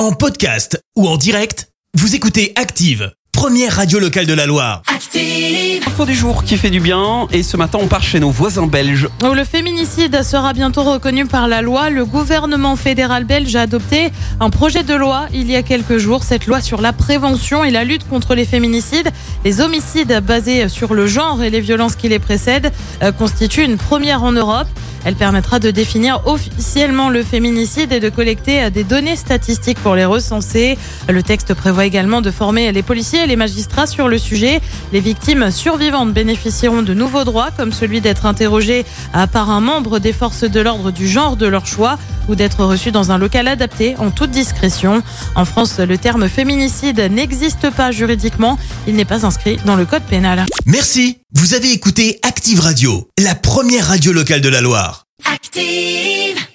[0.00, 4.80] En podcast ou en direct, vous écoutez Active, première radio locale de la Loire.
[4.86, 5.86] Active.
[5.86, 8.66] Info du jour qui fait du bien et ce matin on part chez nos voisins
[8.66, 9.10] belges.
[9.22, 14.10] Où le féminicide sera bientôt reconnu par la loi, le gouvernement fédéral belge a adopté
[14.40, 16.24] un projet de loi il y a quelques jours.
[16.24, 19.10] Cette loi sur la prévention et la lutte contre les féminicides,
[19.44, 22.72] les homicides basés sur le genre et les violences qui les précèdent
[23.02, 24.68] euh, constitue une première en Europe.
[25.04, 30.04] Elle permettra de définir officiellement le féminicide et de collecter des données statistiques pour les
[30.04, 30.76] recenser.
[31.08, 34.60] Le texte prévoit également de former les policiers et les magistrats sur le sujet.
[34.92, 38.84] Les victimes survivantes bénéficieront de nouveaux droits comme celui d'être interrogées
[39.32, 41.98] par un membre des forces de l'ordre du genre de leur choix
[42.30, 45.02] ou d'être reçues dans un local adapté en toute discrétion.
[45.34, 48.58] En France, le terme féminicide n'existe pas juridiquement.
[48.86, 50.46] Il n'est pas inscrit dans le code pénal.
[50.64, 55.04] Merci, vous avez écouté Active Radio, la première radio locale de la Loire.
[55.30, 56.49] Active.